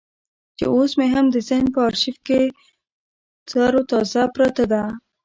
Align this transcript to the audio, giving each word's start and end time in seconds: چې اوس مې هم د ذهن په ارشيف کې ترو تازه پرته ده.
چې 0.57 0.65
اوس 0.75 0.91
مې 0.97 1.07
هم 1.13 1.25
د 1.33 1.35
ذهن 1.49 1.65
په 1.75 1.79
ارشيف 1.87 2.17
کې 2.27 2.41
ترو 3.49 3.81
تازه 3.91 4.23
پرته 4.35 4.63
ده. 4.71 4.83